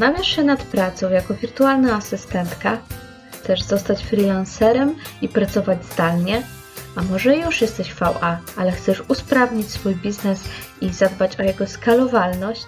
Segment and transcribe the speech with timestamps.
[0.00, 2.78] Zastanawiasz się nad pracą jako wirtualna asystentka?
[3.32, 6.42] Chcesz zostać freelancerem i pracować zdalnie?
[6.96, 10.44] A może już jesteś VA, ale chcesz usprawnić swój biznes
[10.80, 12.66] i zadbać o jego skalowalność?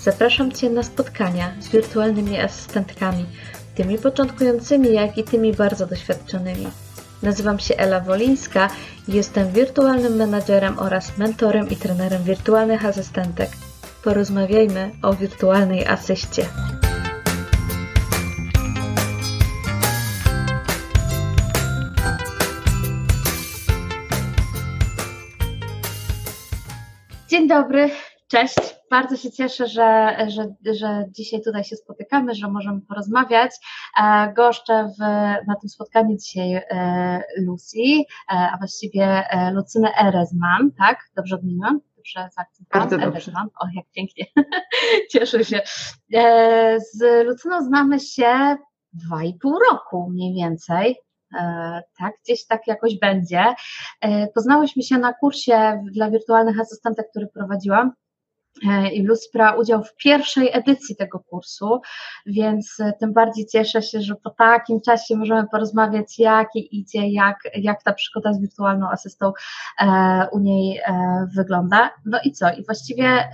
[0.00, 3.26] Zapraszam Cię na spotkania z wirtualnymi asystentkami,
[3.74, 6.66] tymi początkującymi, jak i tymi bardzo doświadczonymi.
[7.22, 8.68] Nazywam się Ela Wolińska
[9.08, 13.50] i jestem wirtualnym menadżerem oraz mentorem i trenerem wirtualnych asystentek.
[14.04, 16.42] Porozmawiajmy o wirtualnej asyście.
[27.28, 27.90] Dzień dobry,
[28.28, 28.56] cześć.
[28.90, 33.50] Bardzo się cieszę, że, że, że dzisiaj tutaj się spotykamy, że możemy porozmawiać.
[34.02, 35.00] E, goszczę w,
[35.46, 40.98] na tym spotkaniu dzisiaj e, Lucy, e, a właściwie Lucynę Erezman, tak?
[41.16, 41.80] Dobrze odmieniłam?
[42.16, 43.12] Dobrze zaakcentowałam?
[43.12, 43.40] Bardzo.
[43.60, 44.24] O, jak pięknie.
[45.12, 45.60] Cieszę się.
[46.92, 48.56] Z Lucyną znamy się
[48.92, 50.96] dwa i pół roku mniej więcej.
[51.38, 53.54] E, tak, gdzieś tak jakoś będzie.
[54.00, 57.92] E, poznałyśmy się na kursie dla wirtualnych asystentek, który prowadziłam.
[58.68, 61.80] E, I brała udział w pierwszej edycji tego kursu,
[62.26, 67.82] więc tym bardziej cieszę się, że po takim czasie możemy porozmawiać, jak idzie, jak, jak
[67.82, 69.32] ta przygoda z wirtualną asystą
[70.32, 70.80] u niej
[71.36, 71.90] wygląda.
[72.06, 72.50] No i co?
[72.50, 73.28] I właściwie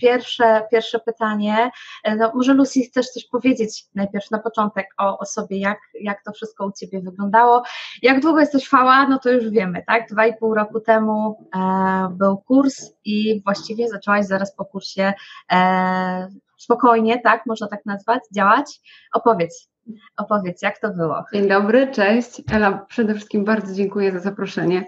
[0.00, 1.70] pierwsze, pierwsze pytanie,
[2.04, 6.24] e, no może Lucy chcesz coś powiedzieć najpierw na początek o, o sobie, jak, jak
[6.24, 7.62] to wszystko u Ciebie wyglądało.
[8.02, 10.08] Jak długo jesteś fała, no to już wiemy, tak?
[10.08, 15.12] Dwa i pół roku temu e, był kurs i właściwie zaczęłaś zaraz po kursie
[15.52, 17.46] e, spokojnie, tak?
[17.46, 18.80] Można tak nazwać, działać.
[19.14, 19.68] Opowiedz,
[20.16, 21.24] opowiedz, jak to było.
[21.32, 22.42] Dzień dobry, cześć.
[22.52, 24.84] Ela, przede wszystkim bardzo dziękuję za zaproszenie.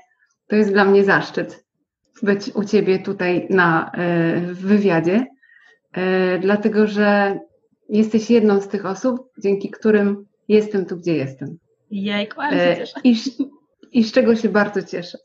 [0.49, 1.68] To jest dla mnie zaszczyt
[2.23, 5.27] być u Ciebie tutaj na e, w wywiadzie,
[5.93, 7.39] e, dlatego że
[7.89, 11.59] jesteś jedną z tych osób, dzięki którym jestem tu, gdzie jestem.
[11.91, 13.01] Jejku, ale się e, cieszę.
[13.05, 13.17] I,
[13.93, 15.19] I z czego się bardzo cieszę.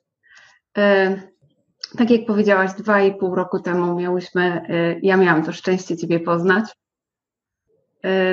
[1.97, 4.61] Tak jak powiedziałaś, dwa i pół roku temu miałyśmy,
[5.01, 6.65] ja miałam to szczęście Ciebie poznać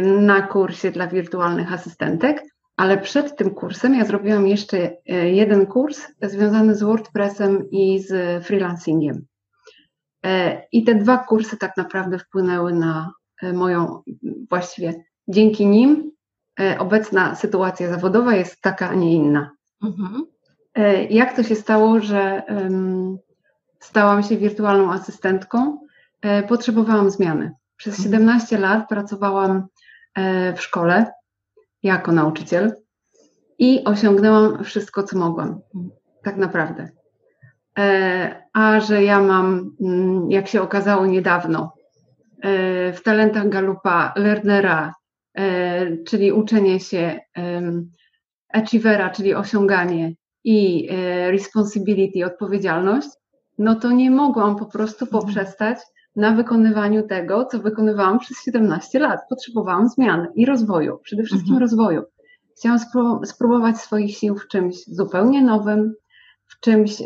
[0.02, 2.42] na kursie dla wirtualnych asystentek.
[2.80, 8.44] Ale przed tym kursem ja zrobiłam jeszcze e, jeden kurs związany z WordPressem i z
[8.44, 9.26] freelancingiem.
[10.24, 14.02] E, I te dwa kursy tak naprawdę wpłynęły na e, moją,
[14.50, 16.10] właściwie dzięki nim
[16.78, 19.50] obecna sytuacja zawodowa jest taka, a nie inna.
[19.82, 20.26] Mhm.
[21.10, 22.42] Jak to się stało, że
[23.80, 25.78] stałam się wirtualną asystentką?
[26.48, 27.52] Potrzebowałam zmiany.
[27.76, 28.62] Przez 17 mhm.
[28.62, 29.66] lat pracowałam
[30.56, 31.06] w szkole
[31.82, 32.72] jako nauczyciel
[33.58, 35.60] i osiągnęłam wszystko, co mogłam.
[36.22, 36.88] Tak naprawdę.
[37.78, 41.72] E, a że ja mam, mm, jak się okazało niedawno,
[42.42, 44.94] e, w talentach Galupa learnera,
[45.34, 47.20] e, czyli uczenie się
[48.52, 50.14] achievera, czyli osiąganie
[50.44, 50.88] i
[51.30, 53.08] responsibility, odpowiedzialność,
[53.58, 55.78] no to nie mogłam po prostu poprzestać
[56.16, 59.20] na wykonywaniu tego, co wykonywałam przez 17 lat.
[59.28, 61.60] Potrzebowałam zmian i rozwoju, przede wszystkim mhm.
[61.60, 62.02] rozwoju.
[62.56, 62.78] Chciałam
[63.24, 65.94] spróbować swoich sił w czymś zupełnie nowym,
[66.46, 66.96] w czymś,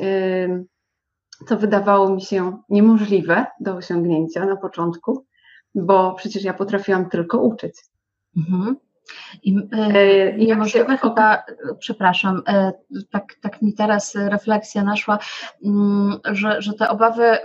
[1.48, 5.26] co wydawało mi się niemożliwe do osiągnięcia na początku,
[5.75, 7.75] bo przecież ja potrafiłam tylko uczyć.
[8.36, 8.76] Mhm.
[9.42, 11.44] I, e, i możliwe chyba,
[11.78, 12.72] przepraszam, e,
[13.10, 15.19] tak, tak mi teraz refleksja naszła,
[15.65, 17.38] mm, że, że te obawy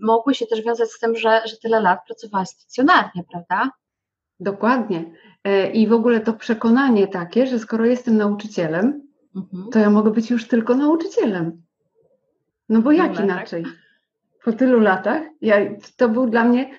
[0.00, 3.70] mogły się też wiązać z tym, że, że tyle lat pracowałaś stacjonarnie, prawda?
[4.40, 5.04] Dokładnie.
[5.44, 9.02] E, I w ogóle to przekonanie takie, że skoro jestem nauczycielem,
[9.36, 9.70] mhm.
[9.72, 11.62] to ja mogę być już tylko nauczycielem.
[12.68, 13.64] No bo jak no, inaczej?
[14.44, 15.56] Po tylu latach, ja,
[15.96, 16.78] to był dla mnie,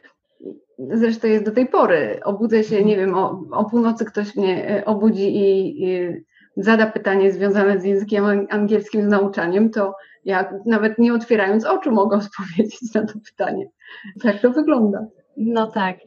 [0.79, 4.85] zresztą jest do tej pory, obudzę się, nie wiem, o, o północy ktoś mnie e,
[4.85, 6.09] obudzi i, i
[6.57, 9.95] zada pytanie związane z językiem angielskim, z nauczaniem, to
[10.25, 13.65] ja nawet nie otwierając oczu mogę odpowiedzieć na to pytanie.
[14.23, 14.99] Tak to wygląda.
[15.37, 15.97] No tak.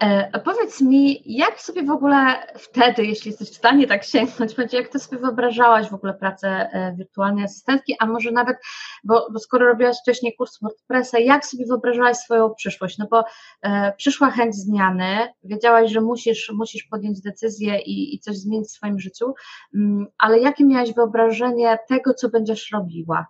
[0.00, 4.76] E, powiedz mi, jak sobie w ogóle wtedy, jeśli jesteś w stanie tak sięgnąć, będzie,
[4.76, 8.56] jak sobie wyobrażałaś w ogóle pracę e, wirtualnej asystentki, a może nawet,
[9.04, 12.98] bo, bo skoro robiłaś wcześniej kurs WordPressa, jak sobie wyobrażałaś swoją przyszłość?
[12.98, 13.24] No bo
[13.62, 18.72] e, przyszła chęć zmiany, wiedziałaś, że musisz, musisz podjąć decyzję i, i coś zmienić w
[18.72, 19.34] swoim życiu,
[19.74, 23.26] mm, ale jakie miałaś wyobrażenie tego, co będziesz robiła?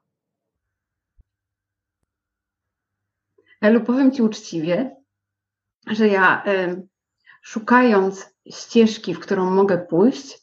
[3.61, 4.97] Elu, powiem Ci uczciwie,
[5.87, 6.89] że ja y,
[7.43, 10.39] szukając ścieżki, w którą mogę pójść,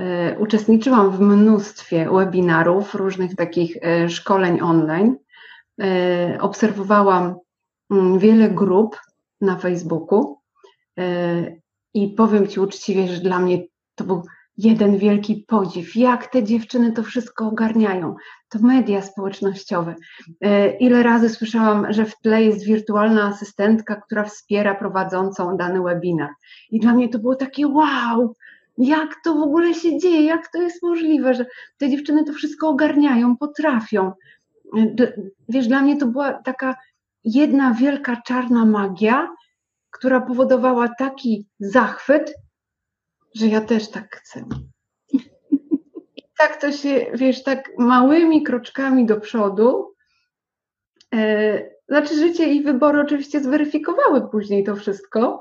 [0.00, 5.16] y, uczestniczyłam w mnóstwie webinarów, różnych takich y, szkoleń online.
[6.40, 7.34] Obserwowałam
[7.90, 8.96] mm, wiele grup
[9.40, 10.38] na Facebooku
[11.94, 13.58] I powiem Ci uczciwie, że dla mnie
[13.94, 14.22] to był
[14.58, 18.14] jeden wielki podziw, jak te dziewczyny to wszystko ogarniają.
[18.48, 19.94] To media społecznościowe.
[20.80, 26.30] Ile razy słyszałam, że w tle jest wirtualna asystentka, która wspiera prowadzącą dany webinar.
[26.70, 28.34] I dla mnie to było takie wow,
[28.78, 31.46] jak to w ogóle się dzieje, jak to jest możliwe, że
[31.78, 34.12] te dziewczyny to wszystko ogarniają, potrafią.
[35.48, 36.74] Wiesz, dla mnie to była taka
[37.24, 39.28] jedna wielka czarna magia,
[39.90, 42.34] która powodowała taki zachwyt,
[43.34, 44.44] że ja też tak chcę.
[46.16, 49.94] I tak to się, wiesz, tak małymi kroczkami do przodu.
[51.14, 55.40] E, znaczy, życie i wybory oczywiście zweryfikowały później to wszystko,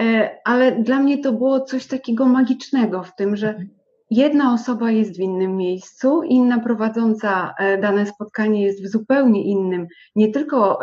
[0.00, 3.64] e, ale dla mnie to było coś takiego magicznego w tym, że
[4.10, 9.86] jedna osoba jest w innym miejscu, inna prowadząca e, dane spotkanie jest w zupełnie innym,
[10.16, 10.78] nie tylko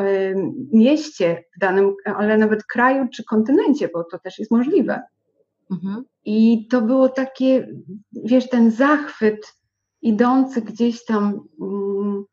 [0.73, 5.01] mieście w danym, ale nawet kraju czy kontynencie, bo to też jest możliwe.
[5.71, 6.03] Mhm.
[6.25, 7.67] I to było takie,
[8.11, 9.53] wiesz, ten zachwyt
[10.01, 12.23] idący gdzieś tam mm,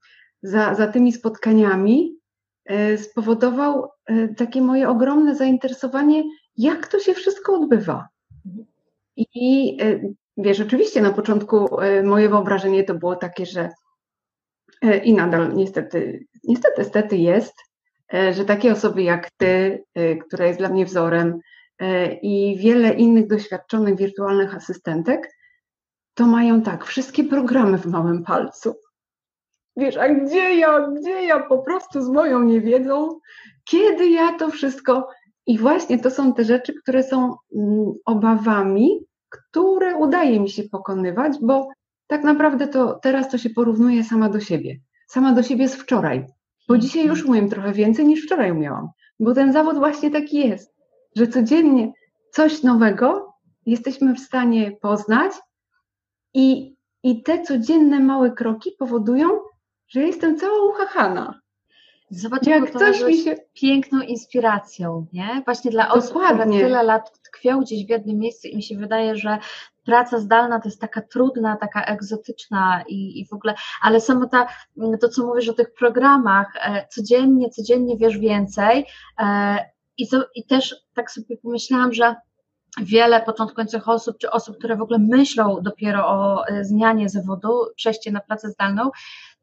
[0.42, 2.16] za, za tymi spotkaniami
[2.64, 6.24] e, spowodował e, takie moje ogromne zainteresowanie,
[6.56, 8.08] jak to się wszystko odbywa.
[8.46, 8.66] Mhm.
[9.16, 10.00] I e,
[10.36, 11.68] wiesz, oczywiście na początku
[12.04, 13.68] moje wyobrażenie to było takie, że
[15.04, 17.54] i nadal niestety, niestety, niestety jest,
[18.32, 19.84] że takie osoby jak ty,
[20.26, 21.40] która jest dla mnie wzorem,
[22.22, 25.32] i wiele innych doświadczonych wirtualnych asystentek,
[26.14, 28.74] to mają tak, wszystkie programy w małym palcu.
[29.76, 33.18] Wiesz, a gdzie ja, gdzie ja po prostu z moją niewiedzą,
[33.64, 35.08] kiedy ja to wszystko.
[35.46, 41.32] I właśnie to są te rzeczy, które są mm, obawami, które udaje mi się pokonywać,
[41.42, 41.68] bo
[42.06, 44.78] tak naprawdę to teraz to się porównuje sama do siebie.
[45.06, 46.26] Sama do siebie z wczoraj,
[46.68, 48.88] bo dzisiaj już umiem trochę więcej niż wczoraj umiałam,
[49.20, 50.77] bo ten zawód właśnie taki jest
[51.18, 51.92] że codziennie
[52.30, 53.34] coś nowego
[53.66, 55.32] jesteśmy w stanie poznać
[56.34, 59.28] i, i te codzienne małe kroki powodują,
[59.88, 61.40] że jestem cała uchachana.
[62.10, 65.42] Zobacz, jak coś mi się piękną inspiracją, nie?
[65.44, 66.44] Właśnie dla osób, Dokładnie.
[66.44, 69.38] które tyle lat tkwią gdzieś w jednym miejscu i mi się wydaje, że
[69.84, 74.46] praca zdalna to jest taka trudna, taka egzotyczna i, i w ogóle, ale samo ta,
[75.00, 78.86] to co mówisz o tych programach, e, codziennie, codziennie wiesz więcej,
[79.20, 79.58] e,
[79.98, 82.16] i, to, I też tak sobie pomyślałam, że
[82.80, 88.12] wiele początkujących osób, czy osób, które w ogóle myślą dopiero o e, zmianie zawodu, przejście
[88.12, 88.90] na pracę zdalną,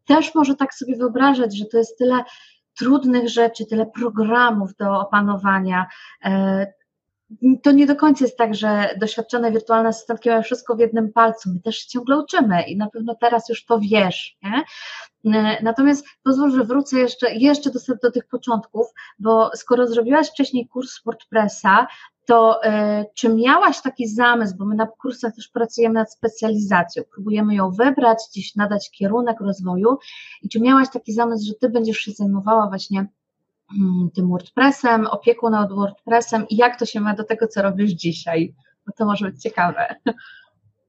[0.06, 2.24] też może tak sobie wyobrażać, że to jest tyle
[2.78, 5.86] trudnych rzeczy, tyle programów do opanowania.
[7.64, 11.50] To nie do końca jest tak, że doświadczone wirtualne asystentki mają wszystko w jednym palcu.
[11.50, 14.38] My też się ciągle uczymy i na pewno teraz już to wiesz.
[14.44, 14.64] Nie?
[15.36, 18.88] E, natomiast pozwól, że wrócę jeszcze, jeszcze do, do tych początków,
[19.20, 21.88] bo skoro zrobiłaś wcześniej kurs WordPressa,
[22.26, 22.70] to y,
[23.16, 28.18] czy miałaś taki zamysł, bo my na kursach też pracujemy nad specjalizacją, próbujemy ją wybrać,
[28.32, 29.98] gdzieś nadać kierunek rozwoju
[30.42, 33.08] i czy miałaś taki zamysł, że ty będziesz się zajmowała właśnie
[34.16, 38.54] tym WordPressem, opieką nad WordPressem i jak to się ma do tego, co robisz dzisiaj?
[38.88, 39.96] Bo to może być ciekawe.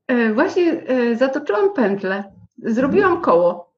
[0.07, 0.83] E, właśnie
[1.17, 3.73] zatoczyłam pętlę, zrobiłam koło.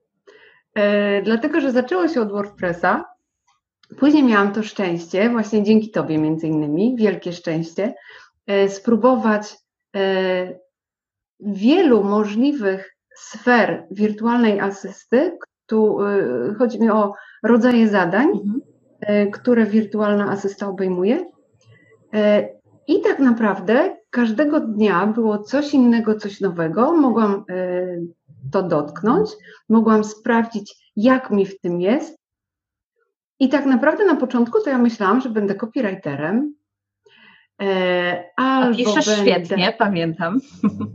[0.74, 3.04] E, dlatego, że zaczęło się od WordPressa.
[3.98, 7.94] Później miałam to szczęście, właśnie dzięki Tobie między innymi, wielkie szczęście,
[8.46, 9.56] e, spróbować
[9.96, 10.58] e,
[11.40, 15.38] wielu możliwych sfer wirtualnej asysty.
[15.66, 15.98] Tu
[16.58, 17.12] chodzi mi o
[17.42, 18.60] rodzaje zadań, mhm.
[19.32, 21.24] Które wirtualna asysta obejmuje.
[22.86, 26.96] I tak naprawdę każdego dnia było coś innego, coś nowego.
[26.96, 27.44] Mogłam
[28.52, 29.30] to dotknąć,
[29.68, 32.18] mogłam sprawdzić, jak mi w tym jest.
[33.40, 36.54] I tak naprawdę na początku to ja myślałam, że będę copywriterem.
[37.62, 39.22] E, albo piszesz będę...
[39.22, 40.40] świetnie, pamiętam.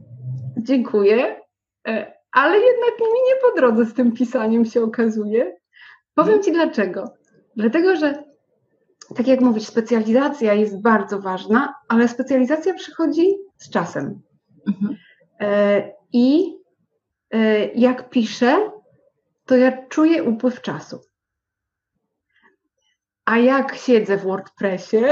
[0.67, 1.41] Dziękuję.
[1.87, 5.55] E, ale jednak mi nie po drodze z tym pisaniem się okazuje.
[6.15, 7.13] Powiem Ci dlaczego.
[7.55, 8.23] Dlatego, że
[9.15, 14.21] tak jak mówisz, specjalizacja jest bardzo ważna, ale specjalizacja przychodzi z czasem.
[14.67, 14.95] Mhm.
[15.39, 16.53] E, I
[17.33, 18.71] E, jak piszę,
[19.45, 20.99] to ja czuję upływ czasu.
[23.25, 25.03] A jak siedzę w WordPressie,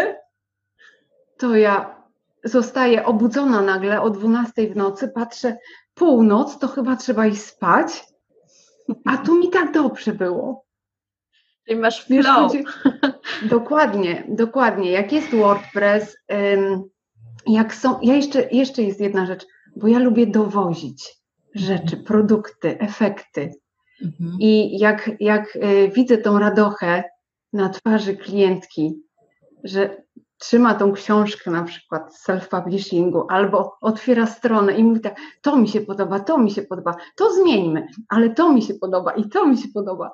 [1.38, 2.04] to ja
[2.44, 5.58] zostaję obudzona nagle o 12 w nocy, patrzę,
[5.94, 8.04] północ, to chyba trzeba iść spać,
[9.06, 10.66] a tu mi tak dobrze było.
[11.68, 12.52] Czyli masz flow.
[13.50, 14.92] dokładnie, dokładnie.
[14.92, 16.18] Jak jest WordPress,
[17.48, 21.22] jak są, ja jeszcze, jeszcze jest jedna rzecz, bo ja lubię dowozić
[21.56, 23.54] rzeczy, produkty, efekty.
[24.02, 24.38] Mhm.
[24.40, 27.04] I jak, jak y, widzę tą radochę
[27.54, 28.94] na twarzy klientki,
[29.64, 30.04] że
[30.42, 35.68] trzyma tą książkę na przykład z self-publishingu albo otwiera stronę i mówi tak, to mi
[35.68, 39.48] się podoba, to mi się podoba, to zmieńmy, ale to mi się podoba i to
[39.48, 40.12] mi się podoba.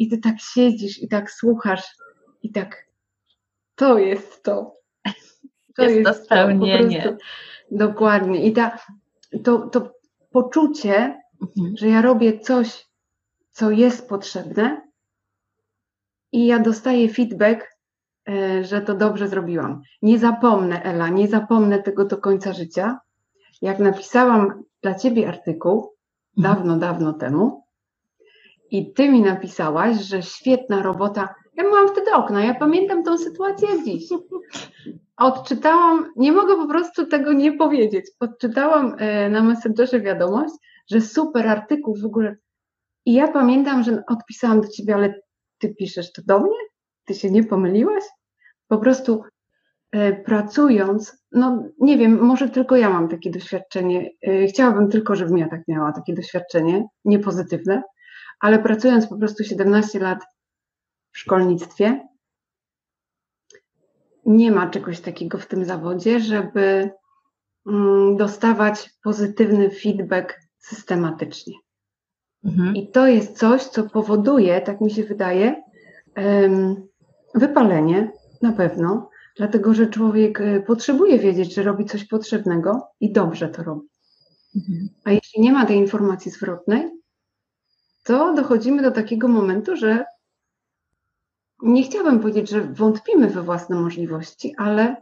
[0.00, 1.84] I ty tak siedzisz i tak słuchasz
[2.42, 2.86] i tak,
[3.74, 4.74] to jest to.
[5.76, 7.02] To jest, jest to spełnienie.
[7.02, 7.16] To,
[7.70, 8.44] dokładnie.
[8.44, 8.78] I ta,
[9.44, 9.94] to, to
[10.30, 11.76] poczucie, mhm.
[11.76, 12.88] że ja robię coś,
[13.50, 14.82] co jest potrzebne
[16.32, 17.76] i ja dostaję feedback,
[18.28, 19.82] e, że to dobrze zrobiłam.
[20.02, 22.98] Nie zapomnę, Ela, nie zapomnę tego do końca życia.
[23.62, 25.94] Jak napisałam dla ciebie artykuł
[26.36, 26.56] mhm.
[26.56, 27.69] dawno, dawno temu
[28.70, 31.34] i ty mi napisałaś, że świetna robota.
[31.54, 34.08] Ja byłam wtedy okna, ja pamiętam tą sytuację dziś.
[35.16, 38.10] Odczytałam, nie mogę po prostu tego nie powiedzieć.
[38.20, 40.54] Odczytałam e, na Messengerze wiadomość,
[40.90, 42.36] że super artykuł w ogóle.
[43.06, 45.14] I ja pamiętam, że odpisałam do ciebie, ale
[45.58, 46.58] ty piszesz to do mnie?
[47.04, 48.04] Ty się nie pomyliłaś?
[48.68, 49.22] Po prostu
[49.92, 54.10] e, pracując, no nie wiem, może tylko ja mam takie doświadczenie.
[54.26, 57.82] E, chciałabym tylko, żebym ja tak miała takie doświadczenie, niepozytywne,
[58.40, 60.24] ale pracując po prostu 17 lat
[61.12, 62.08] w szkolnictwie,
[64.26, 66.90] nie ma czegoś takiego w tym zawodzie, żeby
[67.66, 71.54] mm, dostawać pozytywny feedback systematycznie.
[72.44, 72.76] Mhm.
[72.76, 75.62] I to jest coś, co powoduje, tak mi się wydaje,
[77.34, 83.48] wypalenie na pewno, dlatego że człowiek e, potrzebuje wiedzieć, że robi coś potrzebnego i dobrze
[83.48, 83.88] to robi.
[84.56, 84.88] Mhm.
[85.04, 86.90] A jeśli nie ma tej informacji zwrotnej,
[88.10, 90.04] to dochodzimy do takiego momentu, że
[91.62, 94.96] nie chciałabym powiedzieć, że wątpimy we własne możliwości, ale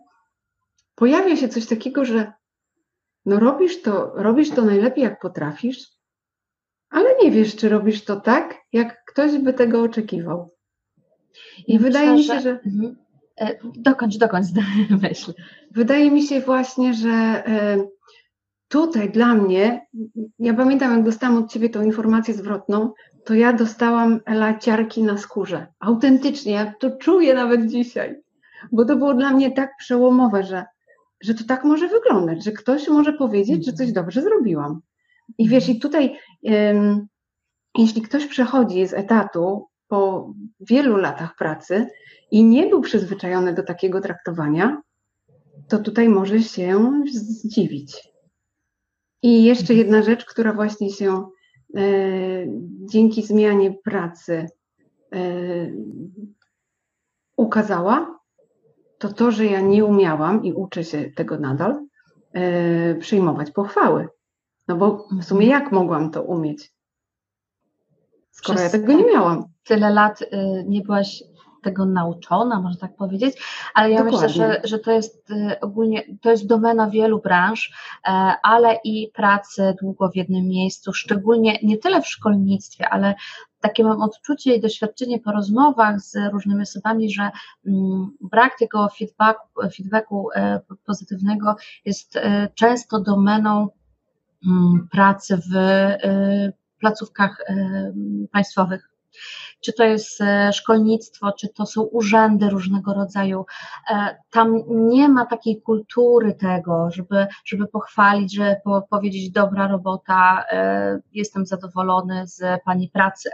[0.94, 2.32] pojawia się coś takiego, że
[3.26, 5.86] no robisz to, robisz to najlepiej jak potrafisz,
[6.90, 10.54] ale nie wiesz, czy robisz to tak, jak ktoś by tego oczekiwał.
[11.66, 12.60] I ja wydaje myślę, mi się, że.
[12.66, 12.96] Mhm.
[13.40, 14.46] E, dokończ, dokończ
[15.02, 15.32] myśl.
[15.70, 17.88] Wydaje mi się właśnie, że e,
[18.68, 19.86] tutaj dla mnie,
[20.38, 22.92] ja pamiętam, jak dostałam od ciebie tą informację zwrotną,
[23.24, 25.66] to ja dostałam laciarki na skórze.
[25.80, 28.22] Autentycznie, ja to czuję nawet dzisiaj,
[28.72, 30.64] bo to było dla mnie tak przełomowe, że,
[31.20, 34.80] że to tak może wyglądać, że ktoś może powiedzieć, że coś dobrze zrobiłam.
[35.38, 37.06] I wiesz, i tutaj, um,
[37.78, 41.86] jeśli ktoś przechodzi z etatu po wielu latach pracy
[42.30, 44.82] i nie był przyzwyczajony do takiego traktowania,
[45.68, 48.08] to tutaj może się zdziwić.
[49.22, 51.24] I jeszcze jedna rzecz, która właśnie się
[51.76, 51.80] E,
[52.90, 54.46] dzięki zmianie pracy
[55.14, 55.20] e,
[57.36, 58.18] ukazała,
[58.98, 61.86] to to, że ja nie umiałam i uczę się tego nadal,
[62.32, 64.08] e, przyjmować pochwały.
[64.68, 66.72] No bo w sumie jak mogłam to umieć?
[68.30, 69.44] Skoro Przez ja tego nie miałam.
[69.64, 70.26] Tyle lat y,
[70.66, 71.22] nie byłaś
[71.62, 73.36] tego nauczona, można tak powiedzieć,
[73.74, 74.28] ale ja Dokładnie.
[74.28, 77.72] myślę, że, że to jest y, ogólnie, to jest domena wielu branż,
[78.04, 78.10] e,
[78.42, 83.14] ale i pracy długo w jednym miejscu, szczególnie nie tyle w szkolnictwie, ale
[83.60, 87.30] takie mam odczucie i doświadczenie po rozmowach z różnymi osobami, że
[87.66, 93.68] mm, brak tego feedbacku, feedbacku e, pozytywnego jest e, często domeną
[94.46, 95.52] mm, pracy w
[96.80, 97.44] placówkach
[98.32, 98.90] państwowych
[99.60, 103.46] czy to jest e, szkolnictwo, czy to są urzędy różnego rodzaju.
[103.90, 108.56] E, tam nie ma takiej kultury tego, żeby, żeby pochwalić, żeby
[108.90, 113.30] powiedzieć dobra robota, e, jestem zadowolony z Pani pracy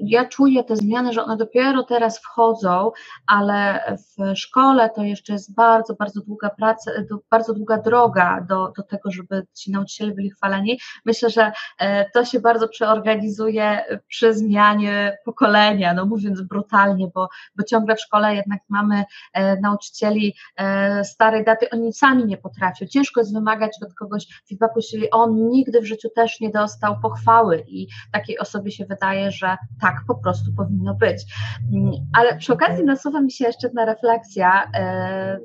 [0.00, 2.90] ja czuję te zmiany, że one dopiero teraz wchodzą,
[3.26, 6.90] ale w szkole to jeszcze jest bardzo, bardzo długa praca,
[7.30, 10.78] bardzo długa droga do, do tego, żeby ci nauczyciele byli chwaleni.
[11.04, 17.64] Myślę, że e, to się bardzo przeorganizuje przy zmianie pokolenia, no mówiąc brutalnie, bo, bo
[17.64, 22.86] ciągle w szkole jednak mamy e, nauczycieli e, starej daty, oni sami nie potrafią.
[22.86, 27.64] Ciężko jest wymagać od kogoś feedbacku, jeśli on nigdy w życiu też nie dostał pochwały
[27.68, 31.24] i takiej osobie się wydaje, że tak po prostu powinno być.
[31.72, 35.38] Mm, ale przy okazji nasuwa mi się jeszcze jedna refleksja, e,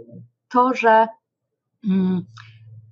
[0.50, 1.08] to, że
[1.90, 2.25] mm,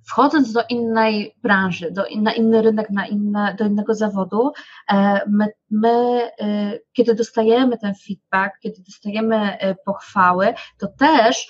[0.07, 4.51] wchodząc do innej branży, do, na inny rynek, na inne, do innego zawodu,
[4.91, 11.47] e, my, my, e, kiedy dostajemy ten feedback, kiedy dostajemy pochwały, to też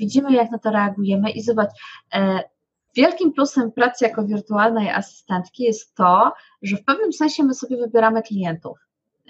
[0.00, 1.70] widzimy, jak na to reagujemy i zobacz,
[2.96, 8.22] Wielkim plusem pracy jako wirtualnej asystentki jest to, że w pewnym sensie my sobie wybieramy
[8.22, 8.78] klientów.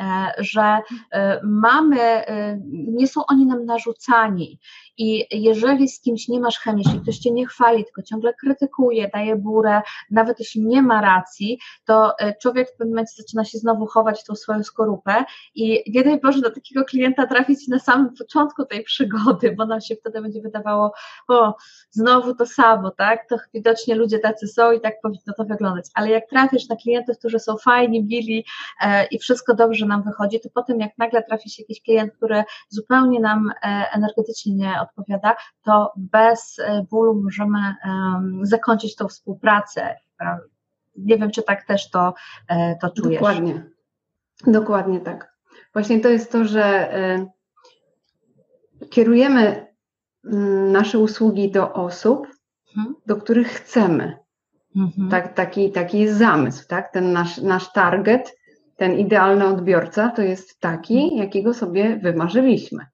[0.01, 0.79] E, że
[1.13, 4.59] e, mamy, e, nie są oni nam narzucani.
[4.99, 9.11] I jeżeli z kimś nie masz chemii, jeśli ktoś cię nie chwali, tylko ciągle krytykuje,
[9.15, 13.87] daje burę, nawet jeśli nie ma racji, to człowiek w pewnym momencie zaczyna się znowu
[13.87, 15.25] chować w tą swoją skorupę
[15.55, 19.81] i nie daj Boże do takiego klienta trafić na samym początku tej przygody, bo nam
[19.81, 20.93] się wtedy będzie wydawało,
[21.29, 21.55] o,
[21.91, 26.11] znowu to samo, tak, to widocznie ludzie tacy są i tak powinno to wyglądać, ale
[26.11, 28.45] jak trafisz na klientów, którzy są fajni, mili
[28.81, 32.45] e, i wszystko dobrze nam wychodzi, to potem jak nagle trafi się jakiś klient, który
[32.69, 37.59] zupełnie nam e, energetycznie nie odpowiada, to bez e, bólu możemy
[38.43, 39.97] zakończyć tą współpracę.
[40.97, 42.15] Nie wiem, czy tak też to,
[42.49, 43.21] e, to czujesz.
[43.21, 43.63] Dokładnie.
[44.47, 45.37] Dokładnie tak.
[45.73, 46.91] Właśnie to jest to, że
[48.91, 49.67] kierujemy
[50.25, 52.27] mm, nasze usługi do osób,
[52.77, 52.95] mhm.
[53.07, 54.19] do których chcemy.
[54.77, 55.09] Mhm.
[55.11, 56.93] Tak, taki, taki jest zamysł, tak?
[56.93, 58.36] Ten nasz, nasz target
[58.77, 62.87] ten idealny odbiorca to jest taki, jakiego sobie wymarzyliśmy.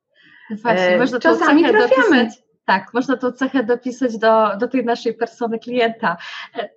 [0.63, 2.25] Właśnie, e, czasami trafiamy.
[2.25, 6.17] Dopisać, tak, można tą cechę dopisać do, do tej naszej persony klienta.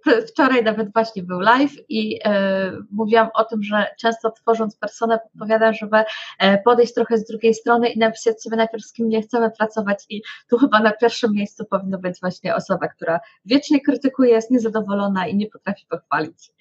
[0.07, 5.19] E, wczoraj nawet właśnie był live i e, mówiłam o tym, że często tworząc personę
[5.19, 5.97] podpowiadam, żeby
[6.39, 10.05] e, podejść trochę z drugiej strony i napisać sobie najpierw z kim nie chcemy pracować
[10.09, 15.27] i tu chyba na pierwszym miejscu powinno być właśnie osoba, która wiecznie krytykuje, jest niezadowolona
[15.27, 16.51] i nie potrafi pochwalić.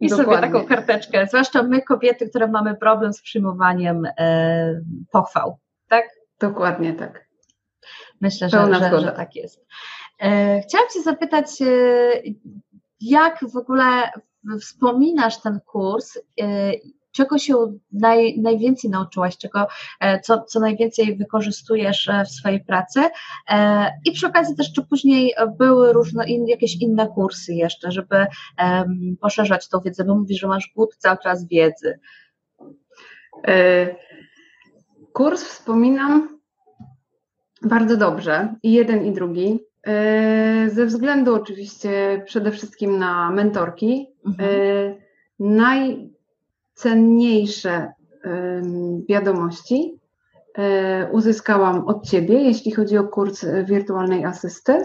[0.00, 0.34] I Dokładnie.
[0.34, 4.80] sobie taką karteczkę, zwłaszcza my kobiety, które mamy problem z przyjmowaniem e,
[5.12, 5.58] pochwał,
[5.88, 6.04] tak?
[6.40, 7.23] Dokładnie tak.
[8.20, 9.66] Myślę, że, że, że, tak jest.
[10.20, 11.66] E, chciałam Cię zapytać, e,
[13.00, 14.10] jak w ogóle
[14.60, 16.18] wspominasz ten kurs?
[16.40, 16.72] E,
[17.12, 17.54] czego się
[17.92, 19.66] naj, najwięcej nauczyłaś, czego,
[20.22, 23.00] co, co najwięcej wykorzystujesz w swojej pracy?
[24.04, 28.26] I przy okazji też, czy później były różne, in, jakieś inne kursy jeszcze, żeby
[28.58, 31.98] um, poszerzać tą wiedzę, bo mówisz, że masz głód cały czas wiedzy.
[35.12, 36.33] Kurs wspominam
[37.64, 39.60] bardzo dobrze, i jeden, i drugi.
[39.86, 44.06] E, ze względu oczywiście przede wszystkim na mentorki.
[44.26, 44.50] Mhm.
[44.50, 44.54] E,
[45.40, 47.92] najcenniejsze
[49.08, 49.98] wiadomości
[50.58, 54.84] e, uzyskałam od Ciebie, jeśli chodzi o kurs wirtualnej asysty,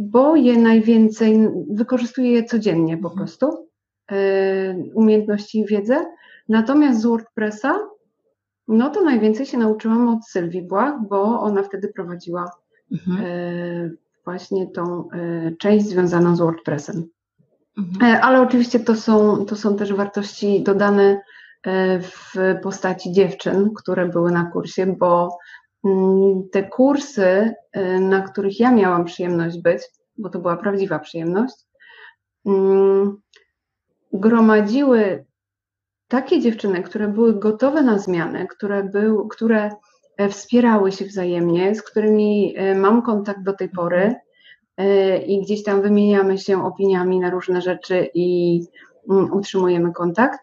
[0.00, 3.16] bo je najwięcej, wykorzystuję je codziennie po mhm.
[3.16, 3.68] prostu,
[4.94, 6.04] umiejętności i wiedzę.
[6.48, 7.78] Natomiast z WordPressa
[8.72, 12.50] no to najwięcej się nauczyłam od Sylwii Błach, bo ona wtedy prowadziła
[12.92, 13.26] mhm.
[13.26, 13.90] e,
[14.24, 17.08] właśnie tą e, część związaną z WordPressem.
[17.78, 18.14] Mhm.
[18.14, 21.20] E, ale oczywiście to są, to są też wartości dodane
[22.00, 25.38] w postaci dziewczyn, które były na kursie, bo
[25.84, 27.54] mm, te kursy,
[28.00, 29.82] na których ja miałam przyjemność być,
[30.18, 31.54] bo to była prawdziwa przyjemność,
[32.46, 33.16] mm,
[34.12, 35.24] gromadziły
[36.12, 39.70] takie dziewczyny, które były gotowe na zmianę, które, był, które
[40.16, 44.14] e, wspierały się wzajemnie, z którymi e, mam kontakt do tej pory
[44.76, 48.60] e, i gdzieś tam wymieniamy się opiniami na różne rzeczy i
[49.10, 50.40] mm, utrzymujemy kontakt.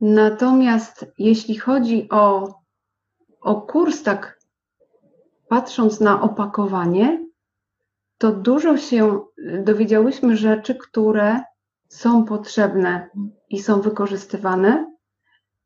[0.00, 2.54] Natomiast jeśli chodzi o,
[3.40, 4.38] o kurs, tak
[5.48, 7.26] patrząc na opakowanie,
[8.18, 9.20] to dużo się
[9.62, 11.40] dowiedziałyśmy rzeczy, które
[11.88, 13.10] są potrzebne
[13.50, 14.94] i są wykorzystywane.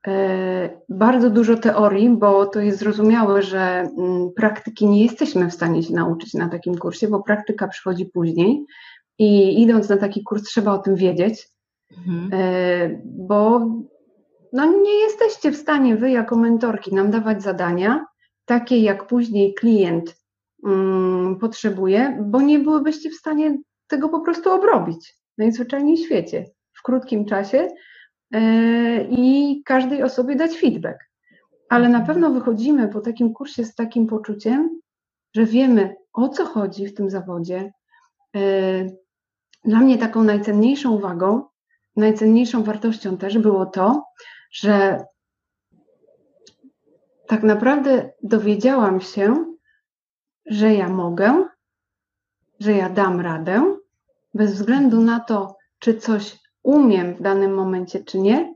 [0.07, 3.61] E, bardzo dużo teorii, bo to jest zrozumiałe, że
[3.99, 8.65] mm, praktyki nie jesteśmy w stanie się nauczyć na takim kursie, bo praktyka przychodzi później
[9.19, 11.49] i idąc na taki kurs trzeba o tym wiedzieć,
[11.99, 12.31] mhm.
[12.33, 13.61] E, bo
[14.53, 18.07] no nie jesteście w stanie wy jako mentorki nam dawać zadania
[18.45, 20.17] takie, jak później klient
[20.67, 26.83] mm, potrzebuje, bo nie byłybyście w stanie tego po prostu obrobić najzwyczajniej w świecie, w
[26.83, 27.68] krótkim czasie
[28.35, 28.40] e,
[29.11, 30.99] i każdej osobie dać feedback.
[31.68, 34.81] Ale na pewno wychodzimy po takim kursie z takim poczuciem,
[35.35, 37.73] że wiemy o co chodzi w tym zawodzie.
[38.37, 38.40] E,
[39.64, 41.42] dla mnie taką najcenniejszą uwagą,
[41.97, 44.05] najcenniejszą wartością też było to,
[44.53, 45.05] że
[47.27, 49.55] tak naprawdę dowiedziałam się,
[50.47, 51.49] że ja mogę,
[52.61, 53.77] że ja dam radę,
[54.35, 58.55] bez względu na to, czy coś umiem w danym momencie, czy nie,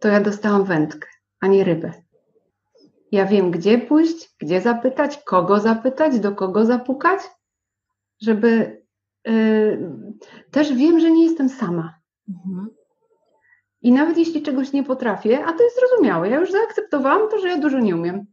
[0.00, 1.08] to ja dostałam wędkę,
[1.40, 1.92] a nie rybę.
[3.12, 7.20] Ja wiem, gdzie pójść, gdzie zapytać, kogo zapytać, do kogo zapukać,
[8.22, 8.82] żeby.
[9.26, 9.92] Yy,
[10.50, 11.94] też wiem, że nie jestem sama.
[12.28, 12.68] Mhm.
[13.82, 17.48] I nawet jeśli czegoś nie potrafię, a to jest zrozumiałe, ja już zaakceptowałam to, że
[17.48, 18.26] ja dużo nie umiem.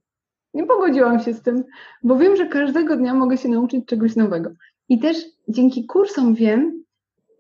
[0.53, 1.63] Nie pogodziłam się z tym,
[2.03, 4.49] bo wiem, że każdego dnia mogę się nauczyć czegoś nowego.
[4.89, 5.17] I też
[5.47, 6.83] dzięki kursom wiem,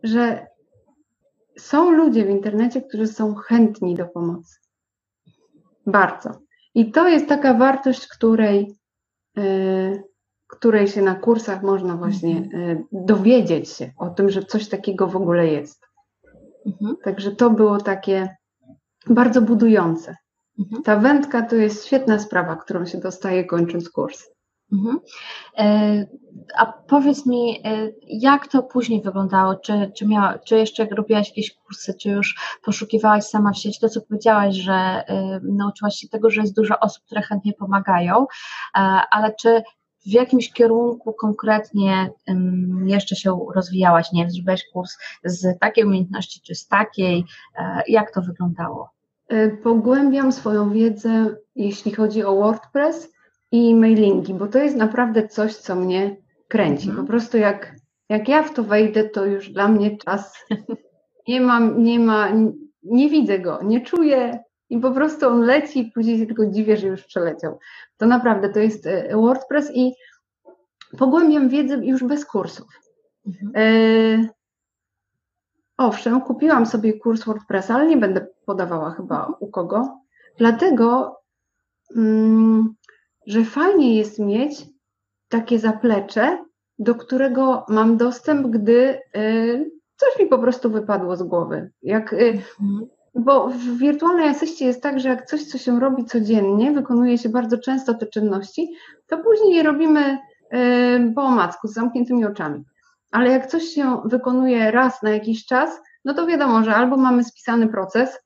[0.03, 0.47] że
[1.57, 4.55] są ludzie w internecie, którzy są chętni do pomocy.
[5.85, 6.29] Bardzo.
[6.75, 8.75] I to jest taka wartość, której,
[9.35, 10.03] yy,
[10.47, 15.15] której się na kursach można właśnie yy, dowiedzieć się o tym, że coś takiego w
[15.15, 15.81] ogóle jest.
[16.65, 16.97] Mhm.
[17.03, 18.35] Także to było takie
[19.09, 20.15] bardzo budujące.
[20.59, 20.83] Mhm.
[20.83, 24.32] Ta wędka to jest świetna sprawa, którą się dostaje kończąc kurs.
[24.73, 24.99] Mhm.
[25.57, 26.05] E,
[26.57, 29.55] a powiedz mi, e, jak to później wyglądało?
[29.55, 33.79] Czy, czy, miała, czy jeszcze robiłaś jakieś kursy, czy już poszukiwałaś sama w sieci?
[33.79, 38.25] To, co powiedziałaś, że e, nauczyłaś się tego, że jest dużo osób, które chętnie pomagają,
[39.11, 39.63] ale czy
[40.05, 42.09] w jakimś kierunku konkretnie
[42.85, 44.11] jeszcze się rozwijałaś?
[44.11, 47.25] Nie wiem, zrobiłaś kurs z takiej umiejętności, czy z takiej?
[47.87, 48.89] Jak to wyglądało?
[49.63, 53.12] Pogłębiam swoją wiedzę, jeśli chodzi o WordPress
[53.53, 56.89] i mailingi, bo to jest naprawdę coś, co mnie kręci.
[56.89, 57.05] Mhm.
[57.05, 57.75] Po prostu jak,
[58.09, 60.45] jak ja w to wejdę, to już dla mnie czas
[61.27, 62.29] nie mam, nie ma,
[62.83, 66.77] nie widzę go, nie czuję i po prostu on leci i później się tylko dziwię,
[66.77, 67.59] że już przeleciał.
[67.97, 69.93] To naprawdę to jest e, WordPress i
[70.97, 72.67] pogłębiam wiedzę już bez kursów.
[73.27, 73.51] Mhm.
[73.55, 74.29] E,
[75.77, 79.99] owszem, kupiłam sobie kurs WordPressa, ale nie będę podawała chyba u kogo,
[80.37, 81.17] dlatego
[81.95, 82.75] mm,
[83.27, 84.65] że fajnie jest mieć
[85.29, 86.45] takie zaplecze,
[86.79, 91.71] do którego mam dostęp, gdy y, coś mi po prostu wypadło z głowy.
[91.81, 92.87] Jak, y, mhm.
[93.15, 97.29] bo w wirtualnej asyście jest tak, że jak coś, co się robi codziennie, wykonuje się
[97.29, 98.73] bardzo często te czynności,
[99.07, 100.17] to później je robimy
[100.53, 102.63] y, po omacku, z zamkniętymi oczami.
[103.11, 107.23] Ale jak coś się wykonuje raz na jakiś czas, no to wiadomo, że albo mamy
[107.23, 108.19] spisany proces,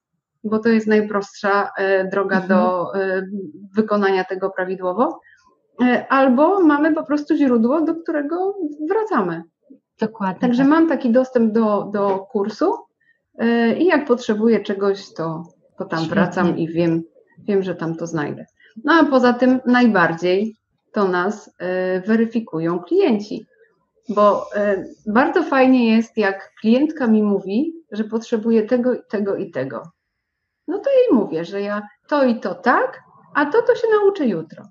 [0.44, 2.50] bo to jest najprostsza e, droga mhm.
[2.50, 3.28] do e,
[3.76, 5.20] wykonania tego prawidłowo.
[5.82, 8.56] E, albo mamy po prostu źródło, do którego
[8.90, 9.44] wracamy.
[10.00, 10.42] Dokładnie.
[10.42, 10.70] Także tak.
[10.70, 12.74] mam taki dostęp do, do kursu
[13.78, 15.44] i jak potrzebuję czegoś, to,
[15.78, 16.16] to tam Świetnie.
[16.16, 17.04] wracam i wiem,
[17.48, 18.46] wiem, że tam to znajdę.
[18.84, 20.56] No a poza tym najbardziej
[20.94, 21.56] to nas
[22.08, 23.46] weryfikują klienci.
[24.10, 24.50] Bo
[25.08, 29.84] bardzo fajnie jest, jak klientka mi mówi, że potrzebuje tego, tego i tego
[30.68, 33.04] no to jej mówię, że ja to i to tak,
[33.34, 34.64] a to to się nauczę jutro.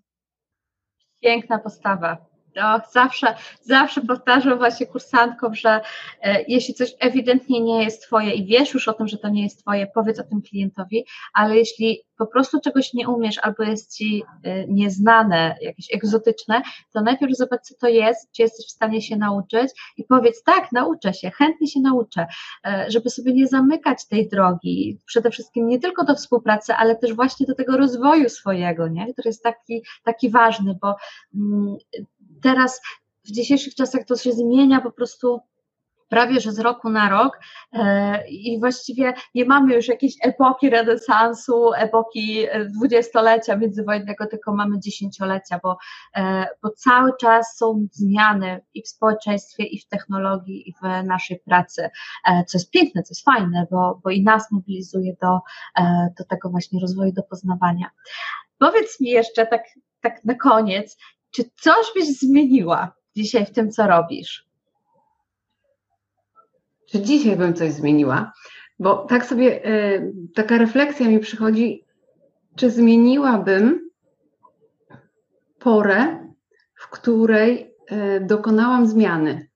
[1.22, 2.25] Piękna postawa.
[2.56, 5.80] No, zawsze, zawsze powtarzam właśnie kursantkom, że
[6.22, 9.42] e, jeśli coś ewidentnie nie jest Twoje i wiesz już o tym, że to nie
[9.42, 13.96] jest Twoje, powiedz o tym klientowi, ale jeśli po prostu czegoś nie umiesz albo jest
[13.96, 19.02] Ci e, nieznane, jakieś egzotyczne, to najpierw zobacz, co to jest, czy jesteś w stanie
[19.02, 22.26] się nauczyć i powiedz, tak, nauczę się, chętnie się nauczę,
[22.66, 27.14] e, żeby sobie nie zamykać tej drogi, przede wszystkim nie tylko do współpracy, ale też
[27.14, 29.12] właśnie do tego rozwoju swojego, nie?
[29.12, 30.96] który jest taki, taki ważny, bo
[31.34, 31.76] mm,
[32.46, 32.80] teraz
[33.24, 35.40] w dzisiejszych czasach to się zmienia po prostu
[36.08, 37.38] prawie że z roku na rok
[37.72, 44.80] e, i właściwie nie mamy już jakiejś epoki renesansu, epoki e, dwudziestolecia międzywojennego, tylko mamy
[44.80, 45.76] dziesięciolecia, bo,
[46.16, 51.38] e, bo cały czas są zmiany i w społeczeństwie, i w technologii, i w naszej
[51.38, 51.90] pracy,
[52.46, 55.38] co jest piękne, co jest fajne, bo, bo i nas mobilizuje do,
[56.18, 57.90] do tego właśnie rozwoju, do poznawania.
[58.58, 59.62] Powiedz mi jeszcze tak,
[60.00, 60.96] tak na koniec,
[61.36, 64.46] czy coś byś zmieniła dzisiaj w tym, co robisz?
[66.90, 68.32] Czy dzisiaj bym coś zmieniła?
[68.78, 71.84] Bo tak sobie y, taka refleksja mi przychodzi,
[72.56, 73.90] czy zmieniłabym
[75.58, 76.28] porę,
[76.74, 79.48] w której y, dokonałam zmiany?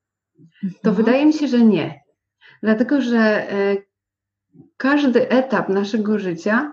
[0.82, 0.96] To mhm.
[0.96, 2.00] wydaje mi się, że nie.
[2.62, 3.86] Dlatego, że y,
[4.76, 6.72] każdy etap naszego życia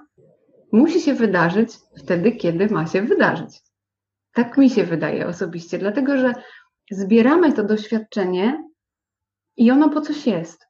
[0.72, 3.67] musi się wydarzyć wtedy, kiedy ma się wydarzyć.
[4.38, 6.34] Tak mi się wydaje osobiście, dlatego że
[6.92, 8.64] zbieramy to doświadczenie
[9.58, 10.68] i ono po coś jest.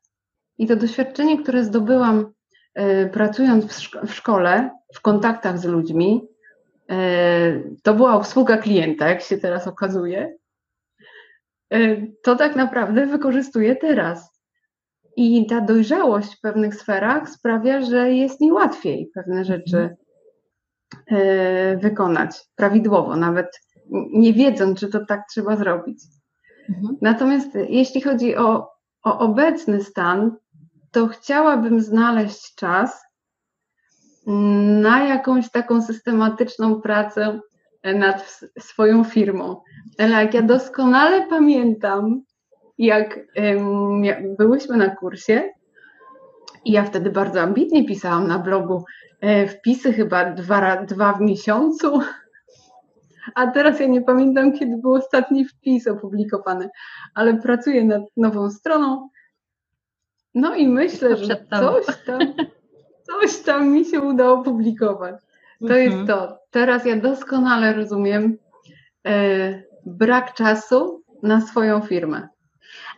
[0.57, 2.33] I to doświadczenie, które zdobyłam
[2.79, 6.27] y, pracując w, szko w, szkole, w kontaktach z ludźmi,
[6.91, 10.35] y, to była obsługa klienta, jak się teraz okazuje,
[11.73, 14.39] y, to tak naprawdę wykorzystuję teraz.
[15.17, 20.06] I ta dojrzałość w pewnych sferach sprawia, że jest mi łatwiej pewne rzeczy E,
[21.77, 23.61] wykonać prawidłowo, nawet
[24.13, 26.03] nie wiedząc, że to tak trzeba zrobić.
[26.69, 26.97] Mhm.
[27.01, 28.69] Natomiast jeśli chodzi o,
[29.03, 30.35] o obecny stan,
[30.91, 33.03] to chciałabym znaleźć czas
[34.81, 37.39] na jakąś taką systematyczną pracę
[37.83, 39.61] nad swoją firmą.
[39.97, 42.21] Ale jak ja doskonale pamiętam,
[42.77, 43.19] jak,
[44.03, 45.49] jak byłyśmy na kursie,
[46.67, 48.83] i ja wtedy bardzo ambitnie pisałam na blogu
[49.21, 51.99] E, wpisy chyba dwa, dwa w miesiącu.
[53.35, 56.69] A teraz ja nie pamiętam, kiedy był ostatni wpis opublikowany,
[57.13, 59.09] ale pracuję nad nową stroną.
[60.35, 62.19] No i myślę, że coś tam,
[63.03, 65.15] coś tam mi się udało publikować.
[65.59, 65.81] To mhm.
[65.81, 66.39] jest to.
[66.51, 68.37] Teraz ja doskonale rozumiem
[69.07, 72.27] e, brak czasu na swoją firmę.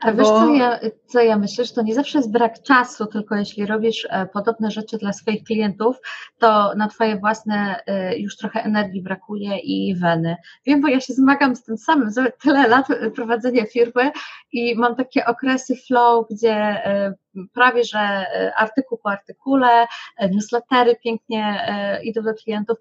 [0.01, 3.35] A wiesz, co ja, co ja myślę, że to nie zawsze jest brak czasu, tylko
[3.35, 5.97] jeśli robisz e, podobne rzeczy dla swoich klientów,
[6.37, 10.35] to na Twoje własne e, już trochę energii brakuje i weny.
[10.65, 12.09] Wiem, bo ja się zmagam z tym samym,
[12.41, 14.11] tyle lat prowadzenia firmy
[14.51, 17.13] i mam takie okresy flow, gdzie e,
[17.53, 18.25] prawie że
[18.57, 19.85] artykuł po artykule,
[20.31, 21.65] newslettery pięknie
[22.03, 22.77] idą do klientów,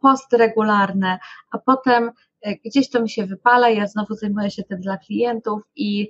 [0.00, 1.18] posty regularne,
[1.50, 2.27] a potem E,
[2.64, 6.08] gdzieś to mi się wypala, ja znowu zajmuję się tym dla klientów i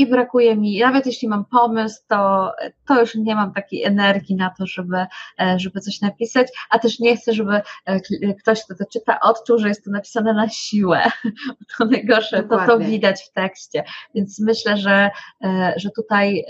[0.00, 2.52] i brakuje mi, nawet jeśli mam pomysł, to,
[2.86, 4.96] to już nie mam takiej energii na to, żeby,
[5.40, 8.00] e, żeby coś napisać, a też nie chcę, żeby e,
[8.34, 11.02] ktoś, kto to czyta, odczuł, że jest to napisane na siłę.
[11.78, 13.84] To najgorsze, to to widać w tekście.
[14.14, 15.10] Więc myślę, że,
[15.44, 16.44] e, że tutaj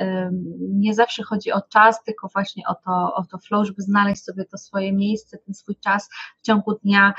[0.60, 4.44] nie zawsze chodzi o czas, tylko właśnie o to, o to flow, żeby znaleźć sobie
[4.44, 6.08] to swoje miejsce, ten swój czas
[6.42, 7.14] w ciągu dnia,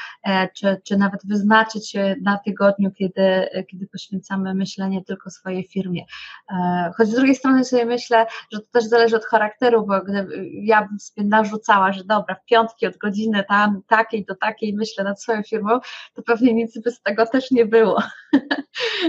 [0.53, 6.05] czy, czy nawet wyznaczyć się na tygodniu, kiedy, kiedy poświęcamy myślenie tylko swojej firmie.
[6.51, 10.49] E, choć z drugiej strony sobie myślę, że to też zależy od charakteru, bo gdyby
[10.51, 15.03] ja bym sobie narzucała, że dobra, w piątki od godziny tam, takiej do takiej myślę
[15.03, 15.79] nad swoją firmą,
[16.13, 18.03] to pewnie nic by z tego też nie było.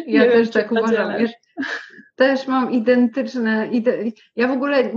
[0.06, 1.18] Ja nie też wiem, tak uważam.
[1.18, 1.32] Wiesz,
[2.16, 3.98] też mam identyczne, ide
[4.36, 4.92] ja w ogóle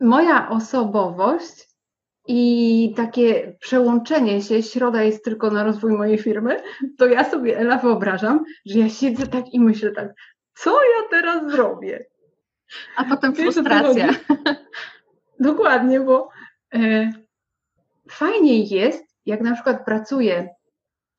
[0.00, 1.68] moja osobowość
[2.28, 6.62] i takie przełączenie się, środa jest tylko na rozwój mojej firmy,
[6.98, 10.14] to ja sobie, Ela, wyobrażam, że ja siedzę tak i myślę tak,
[10.54, 12.06] co ja teraz zrobię?
[12.96, 14.08] A potem Wiesz, frustracja.
[15.40, 16.28] Dokładnie, bo
[16.74, 17.12] e,
[18.10, 20.48] fajniej jest, jak na przykład pracuję,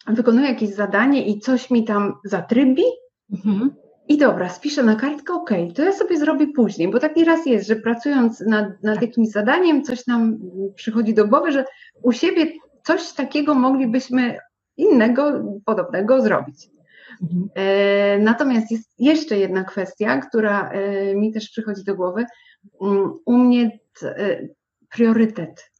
[0.07, 2.83] wykonuję jakieś zadanie i coś mi tam zatrybi,
[3.31, 3.75] mhm.
[4.07, 7.67] I dobra, spiszę na kartkę, ok, to ja sobie zrobię później, bo tak nieraz jest,
[7.67, 10.39] że pracując nad, nad jakimś zadaniem, coś nam
[10.75, 11.65] przychodzi do głowy, że
[12.01, 12.51] u siebie
[12.83, 14.37] coś takiego moglibyśmy
[14.77, 16.69] innego, podobnego zrobić.
[17.21, 17.49] Mhm.
[17.55, 22.25] E, natomiast jest jeszcze jedna kwestia, która e, mi też przychodzi do głowy.
[22.79, 24.47] Um, u mnie t, e,
[24.89, 25.71] priorytet.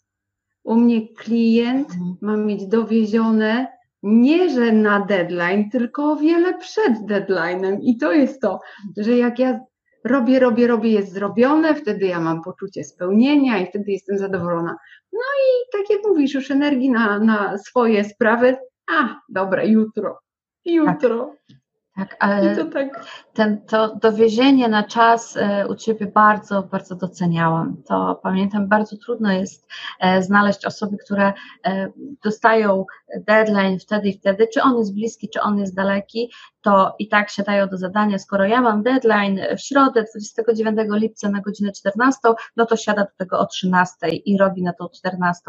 [0.64, 2.16] U mnie klient mhm.
[2.22, 7.78] ma mieć dowiezione nie, że na deadline, tylko o wiele przed deadline'em.
[7.82, 8.60] I to jest to,
[8.98, 9.60] że jak ja
[10.04, 14.76] robię, robię, robię, jest zrobione, wtedy ja mam poczucie spełnienia i wtedy jestem zadowolona.
[15.14, 18.58] No i tak jak mówisz, już energii na, na swoje sprawy,
[18.92, 20.20] a dobra, jutro,
[20.66, 21.36] jutro.
[21.48, 21.58] Tak.
[21.98, 23.06] Tak, ale to, tak.
[23.34, 27.84] Ten, to dowiezienie na czas e, u Ciebie bardzo, bardzo doceniałam.
[27.88, 29.68] To pamiętam, bardzo trudno jest
[30.00, 31.34] e, znaleźć osoby, które
[31.66, 31.92] e,
[32.24, 32.86] dostają
[33.28, 36.32] deadline wtedy i wtedy, czy on jest bliski, czy on jest daleki,
[36.62, 38.20] to i tak się dają do zadania.
[38.20, 42.20] Skoro ja mam deadline w środę 29 lipca na godzinę 14,
[42.58, 45.42] no to siada do tego o 13 i robi na to 14.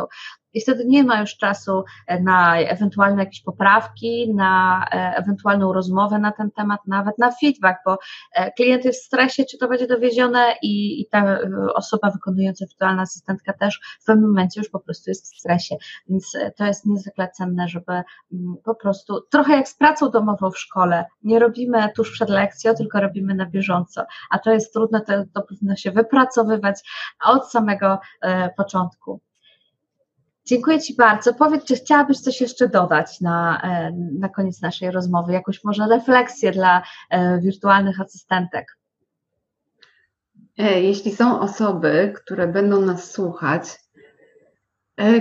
[0.58, 1.84] I wtedy nie ma już czasu
[2.20, 4.84] na ewentualne jakieś poprawki, na
[5.16, 7.98] ewentualną rozmowę na ten temat, nawet na feedback, bo
[8.34, 12.66] e, klient jest w stresie, czy to będzie dowiezione i, i ta e, osoba wykonująca
[12.66, 15.76] wirtualna asystentka też w pewnym momencie już po prostu jest w stresie,
[16.08, 20.50] więc e, to jest niezwykle cenne, żeby mm, po prostu, trochę jak z pracą domową
[20.50, 25.00] w szkole, nie robimy tuż przed lekcją, tylko robimy na bieżąco, a to jest trudne,
[25.00, 26.80] to, to powinno się wypracowywać
[27.24, 27.98] od samego
[28.56, 29.20] początku.
[30.48, 31.34] Dziękuję Ci bardzo.
[31.34, 36.52] Powiedz, czy chciałabyś coś jeszcze dodać na, e, na koniec naszej rozmowy, jakąś może refleksję
[36.52, 38.78] dla e, wirtualnych asystentek?
[40.58, 43.64] E, jeśli są osoby, które będą nas słuchać,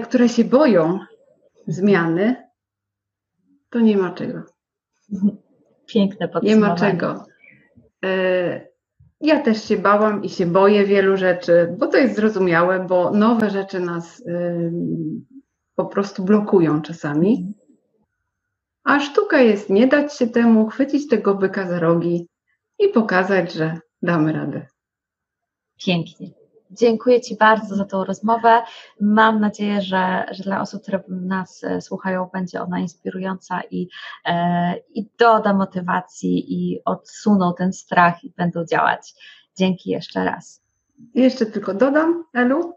[0.03, 0.99] które się boją
[1.67, 2.49] zmiany,
[3.69, 4.43] to nie ma czego.
[5.93, 6.55] Piękne podsumowanie.
[6.55, 7.25] Nie ma czego.
[9.21, 13.49] Ja też się bałam i się boję wielu rzeczy, bo to jest zrozumiałe, bo nowe
[13.49, 14.71] rzeczy nas y,
[15.75, 17.53] po prostu blokują czasami.
[18.83, 22.27] A sztuka jest nie dać się temu, chwycić tego byka za rogi
[22.79, 24.67] i pokazać, że damy radę.
[25.77, 26.46] Pięknie.
[26.71, 28.61] Dziękuję Ci bardzo za tą rozmowę.
[29.01, 33.89] Mam nadzieję, że, że dla osób, które nas e, słuchają, będzie ona inspirująca i,
[34.25, 39.13] e, i doda motywacji i odsuną ten strach i będą działać.
[39.57, 40.63] Dzięki jeszcze raz.
[41.15, 42.73] Jeszcze tylko dodam, Elu,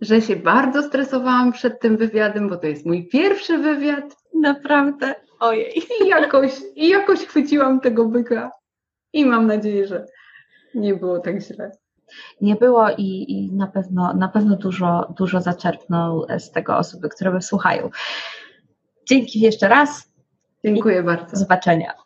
[0.00, 4.16] że się bardzo stresowałam przed tym wywiadem, bo to jest mój pierwszy wywiad.
[4.34, 5.14] Naprawdę.
[5.40, 5.78] Ojej.
[5.78, 8.50] I jakoś, i jakoś chwyciłam tego byka.
[9.12, 10.06] I mam nadzieję, że
[10.74, 11.83] nie było tak źle
[12.40, 17.42] nie było i, i na pewno, na pewno dużo, dużo zaczerpną z tego osoby, które
[17.42, 17.90] słuchają.
[19.08, 20.12] Dzięki jeszcze raz.
[20.64, 21.30] Dziękuję bardzo.
[21.30, 22.03] Do zobaczenia.